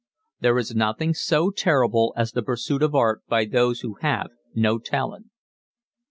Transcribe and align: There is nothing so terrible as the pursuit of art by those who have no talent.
There 0.39 0.57
is 0.57 0.73
nothing 0.73 1.13
so 1.13 1.51
terrible 1.51 2.11
as 2.17 2.31
the 2.31 2.41
pursuit 2.41 2.81
of 2.81 2.95
art 2.95 3.21
by 3.27 3.45
those 3.45 3.81
who 3.81 3.99
have 4.01 4.31
no 4.55 4.79
talent. 4.79 5.27